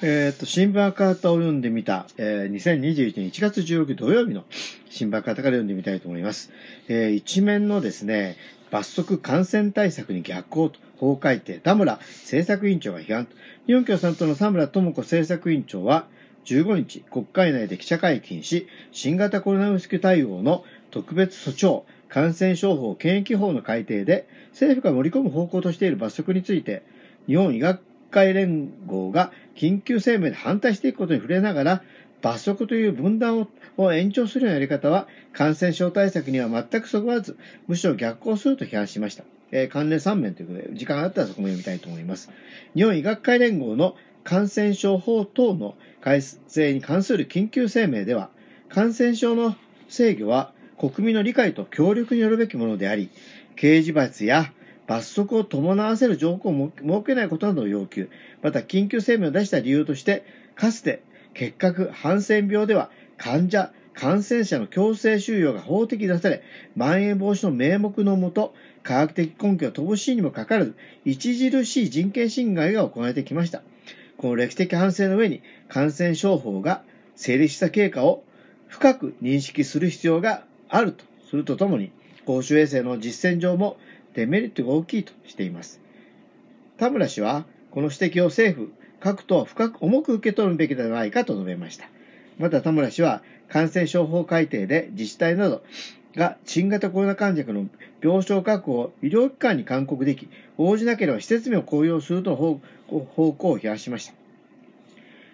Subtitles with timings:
[0.00, 4.44] えっ、と、新聞赤旗を読んでみた、えー、2021年1月16日土曜日の
[4.88, 6.52] 新聞赤旗から読んでみたいと思います。
[6.86, 8.36] えー、一面のですね、
[8.70, 13.26] 罰則感染対策に逆行と法改定、田村政策委員長が批判。
[13.66, 16.06] 日本共産党の田村智子政策委員長は、
[16.44, 26.84] 15日、国会内で記者会見し、新型コロナウイルス対応の特別措置を感染症法検疫法の改定で、政府が盛り込む方向としている罰則について、
[27.26, 31.82] 日本医学会連合が緊急声明で反対していくことに触れながら、
[32.20, 39.24] 罰則という分断を延長するようなやり方は感染症対策には全くそぐわず、むしろ逆行すると批判しました。
[39.50, 42.30] えー、関連3面ということで、時間があったらそこも読みたいと思います。
[42.74, 48.30] 日本医学会連合の感染症法等の改正に関する緊急声明では、
[48.68, 49.56] 感染症の
[49.88, 53.10] 制御は国民の理解と協力によるべきものであり、
[53.56, 54.52] 刑事罰や
[54.88, 58.08] 罰則を伴わせる条項を設けないことなどを要求。
[58.42, 60.24] また、緊急声明を出した理由として、
[60.56, 61.02] かつて
[61.34, 66.42] 結核、ハンセン病では患者、感染者の強制収容が法的に出され、
[66.74, 70.74] まん延防止の名目のもと、科学的根拠は乏しいにもかかわらず、
[71.06, 73.62] 著しい人権侵害が行われてきました。
[74.16, 76.82] この歴史的反省の上に、感染症法が
[77.14, 78.24] 成立した経過を
[78.68, 81.90] 深く認識する必要があるとするとともに、
[82.24, 83.78] 公衆衛生の実践上も
[84.14, 85.80] デメリットが大きいとしています。
[86.76, 91.88] 田村氏は、この指摘を政府、各党深く重く受け取るべきではないかと述べました。
[92.38, 95.62] また田村氏は、感染症法改定で自治体など
[96.14, 97.66] が新型コロナ患者の
[98.02, 104.14] 病床確保を医療機関に勧告でき、応じなければ施設名を公表するとの方向を批判しました。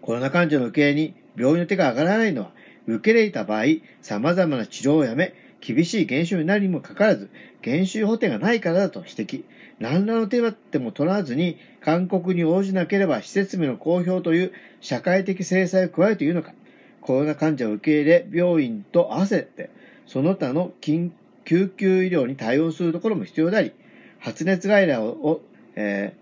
[0.00, 2.50] コロナ患者の受け入れに病院の手が上がらないのは、
[2.86, 3.64] 受け入れた場合、
[4.00, 7.30] 様々な治療をやめ、厳しい減収になるにもかかわらず、
[7.62, 9.44] 減収補填がないからだと指摘。
[9.80, 16.52] 何らの手当ても取らずに、勧告に応じなければ施設名の公表という社会的制裁を加えるというのか。
[17.00, 19.70] コロナ患者を受け入れ、病院と合わせて、
[20.06, 21.10] その他の緊
[21.44, 23.72] 救急医療に対応するところも必要であり、
[24.18, 25.40] 発熱外来を、
[25.76, 26.14] え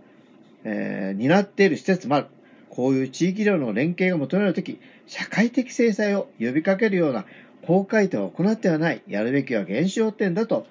[0.65, 2.27] ーえー、担っている施設もある。
[2.71, 7.25] こういう地域医療の連携が求めるとき、社会的制裁を呼びかけるような
[7.67, 9.03] 法改定を行ってはない。
[9.09, 10.67] やるべきは減少点だと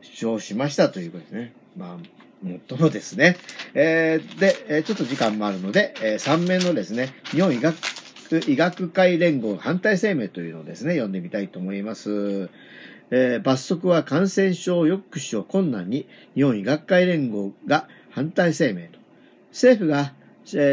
[0.00, 1.52] 主張しましたということですね。
[1.76, 3.36] まあ、もっともですね。
[3.74, 7.76] えー、で、えちょっと時間もあるので、えー、3面のですね、日本医学
[8.46, 12.50] 医学会連合反対声明というのをですね、読んでみたいと思います。
[13.10, 18.98] えー、罰則は感染症抑止を困難に日本医学会連合が反対声明と。
[19.50, 20.12] 政府が、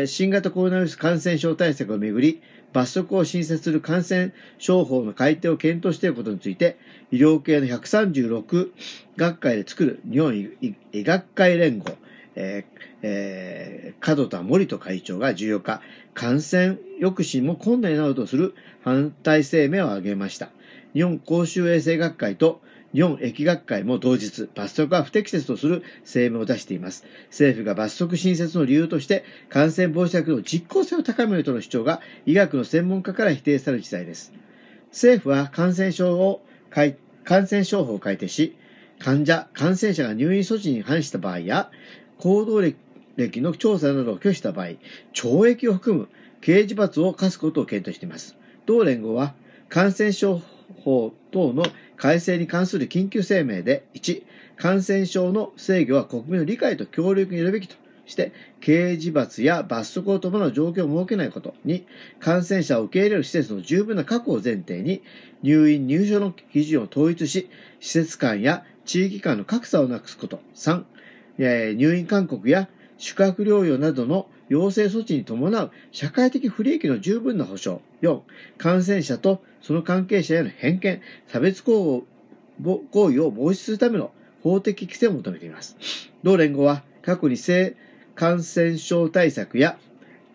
[0.07, 2.41] 新型コロナウイルス感染症対策をめぐり、
[2.71, 6.77] 罰則を新設する感染症法の改定を検討していることについて、
[7.11, 8.71] 医療系の136
[9.17, 11.97] 学会で作る日本医学会連合、
[12.35, 15.81] えーえー、門田森人会長が14日、
[16.13, 20.49] 感染抑止も困難になるとする反対声明を挙げました。
[20.93, 22.61] 日本公衆衛生学会と
[22.95, 27.03] 日本疫学会も同日、罰則は不適切とする声明を出しています。
[27.25, 34.31] 政府が罰則新設の理由として、感染防止策の実効性を高めるとの主張が医学の専門家から否定される事態です。
[34.91, 38.55] 政府は感染症を感染症法を改定し、
[38.99, 41.69] 患者、感染者が入院措置に反した場合や、
[42.17, 44.67] 行動歴の調査などを拒否した場合、
[45.13, 46.07] 懲役を含む
[46.39, 48.37] 刑事罰を課すことを検討しています。
[48.65, 49.33] 同連合は、
[49.67, 50.41] 感染症
[50.83, 51.65] 法等の
[51.97, 54.23] 改正に関する緊急声明で、1、
[54.57, 57.75] 感染症の制御は国民の理解と協力によるべきと
[58.05, 61.55] して、刑事罰や罰則を伴う状況を設けないこと。
[61.65, 61.83] 2、
[62.19, 65.01] 感染者を受け入れる施設の十分な確保を前提に、
[65.41, 70.39] 入院入所の基準を統一し、施設間や地域間の格差をなくすこと。
[70.55, 77.81] 3、入院勧告や宿泊療養などの要請措置に伴う社会的不利益の十分な保障。
[78.01, 78.21] 4、
[78.57, 82.05] 感染者とその関係者への偏見、差別行
[82.59, 84.11] 為を防止するための
[84.43, 85.75] 法的規制を求めています。
[86.23, 87.75] 同連合は過去に性
[88.13, 89.77] 感染症対策や、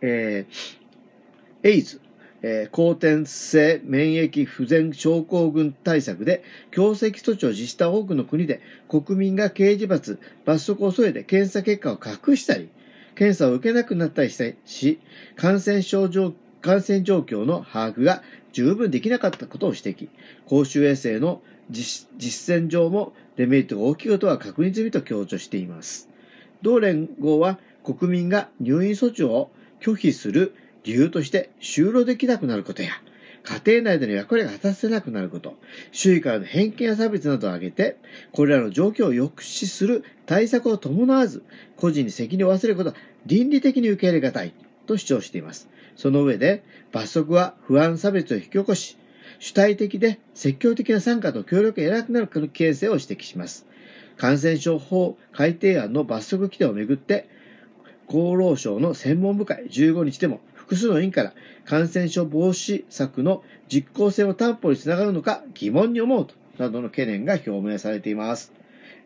[0.00, 2.00] えー、エイズ、
[2.42, 12.68] えー、後天性免疫不全症候群対策で強制措置を実施した多くの国で国民が刑事罰、罰則を添えて検査結果を隠したり、
[13.20, 14.98] 検査を受けなくなったりし、
[15.36, 16.32] 感染症状、
[16.62, 18.22] 感染状況の把握が
[18.54, 20.08] 十分できなかったことを指摘。
[20.46, 26.08] 公衆衛生の実践上もデメリットが大きいことは確認済みと強調しています。
[26.62, 29.50] 同連合は国民が入院措置を
[29.82, 32.88] 拒否する理由として就労できなくなることや、
[33.42, 35.56] 家庭内での役割が果たせなくなること、
[35.92, 37.96] 周囲からの偏見や差別などを挙げて、
[38.32, 41.42] これらの状況を抑止する対策を伴わず、
[41.76, 42.96] 個人に責任を忘れることは
[43.26, 44.52] 倫理的に受け入れがたい
[44.86, 45.68] と主張しています。
[45.96, 46.62] その上で、
[46.92, 48.96] 罰則は不安差別を引き起こし、
[49.38, 53.66] 主体的で積極的な参加と協力が得なくなる危険性を指摘します。
[54.16, 57.28] 感染症法改定案の罰則規定をめぐって、
[58.06, 61.32] 厚労省の専門部会15日でも複数の委員から
[61.64, 68.52] 感染症防止策の実効性を担保につながるのか疑問に思うと、などの懸念が表明されています。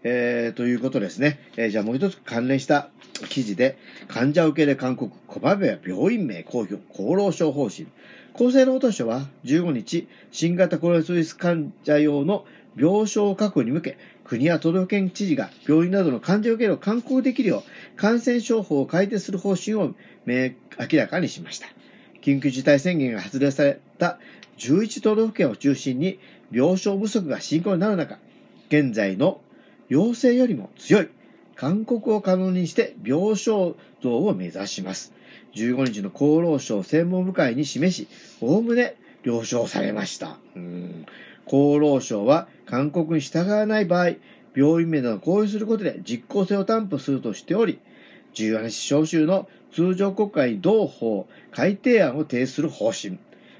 [0.06, 1.40] えー、ということですね。
[1.56, 2.90] えー、じゃあもう一つ関連した
[3.30, 7.88] 記事で、患者受け入れ勧告、小場部や病院名公表、厚労省方針。
[8.34, 12.44] 厚生労働省は15日、新型コロナウイルス患者用の
[12.76, 19.94] 病床確保に向け、国や都道府県知事が病院などの患者受け入れを勧告できるよう、感染症法を改定する方針を
[20.26, 20.54] 明
[20.98, 21.68] らかにしました。
[22.20, 24.18] 緊急事態宣言が発令された
[24.58, 26.18] 11都道府県を中心に
[26.50, 28.18] 病床不足が深刻になる中、
[28.68, 29.40] 現在の
[29.88, 31.08] 要請よりも強い
[31.56, 35.12] 勧告を可能にして病床増を目指します。
[35.54, 38.08] 15日の厚労省専門部会に示し、
[38.40, 40.38] おおむね了承されました。
[40.56, 41.06] うん
[41.46, 44.12] 厚労省は勧告に従わない場合、
[44.56, 47.78] 病院名などを公表することで実効性を担保するとしており、
[48.32, 53.18] 重要な召集の通常国会に同法改定案を提出する方針。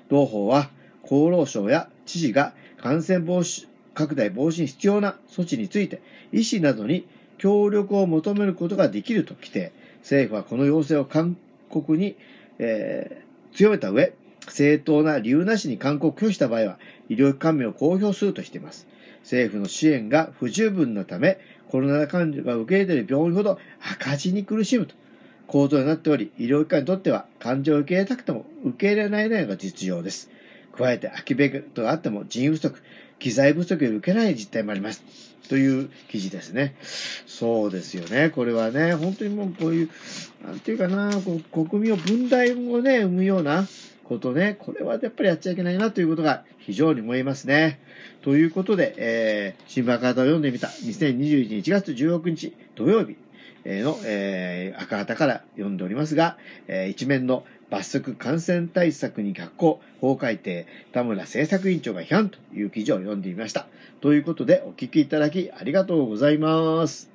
[0.09, 0.71] 同法は
[1.05, 6.03] 厚労省や知事が感染防止拡大防止に必要な措置について、
[6.33, 7.07] 医師などに
[7.39, 9.73] 協力を求めることができると規定。
[10.01, 11.37] 政府はこの要請を勧
[11.71, 12.17] 告に、
[12.59, 14.13] えー、強めた上、
[14.49, 18.87] 正当な理由なしに勧告を拒否した場合は、医療機関名を公表するとしています。
[19.23, 21.39] 政府の支援が不十分なため、
[21.69, 24.95] コロナ患者が受け入れている病院ほど赤字に苦しむと
[25.47, 30.31] 構造になっており、医療機関にとっては患者を受け入れたくても受け入れられないのが実情です。
[30.77, 32.83] 加えて空きベッドがあっても人員不足、
[33.19, 35.03] 機材不足で受けない実態もあります。
[35.49, 36.75] という記事ですね。
[37.27, 38.31] そうですよね。
[38.31, 39.91] これはね、本当にもうこういう、
[40.45, 43.67] なんていうかな、こう国民を分断をね、生むような
[44.05, 47.81] ことね、これはやっぱりやっちゃいけないなということが非常に思いますね。
[48.23, 53.17] ということで、えー、新聞赤旗を読んでみた2021年1月16日土曜日
[53.67, 56.39] の、えー、赤旗から読んでおりますが、
[56.69, 57.45] えー、一面の
[57.75, 63.67] 罰則感染対策に逆行、法改定、田村政策委員長が批判という記事を読んでみました。
[64.01, 67.14] ということで、お聞きいただきありがとうございます。